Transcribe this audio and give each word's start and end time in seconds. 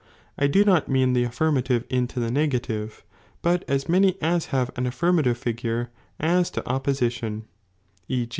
I 0.35 0.47
do 0.47 0.65
not 0.65 0.87
mean 0.89 1.13
the 1.13 1.25
MMhi^'""' 1.25 1.29
afflfniative 1.63 1.83
into 1.87 2.19
the 2.19 2.31
negative, 2.31 3.03
but 3.43 3.63
as 3.67 3.87
many 3.87 4.17
as 4.19 4.47
have 4.47 4.71
an 4.75 4.87
affirmative 4.87 5.37
figure, 5.37 5.91
as 6.19 6.49
to 6.57 6.67
opposition; 6.67 7.45
e. 8.09 8.27